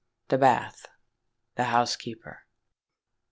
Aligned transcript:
THE 0.29 0.39
BATH.—THE 0.39 1.65
HOUSEKEEPER. 1.65 2.45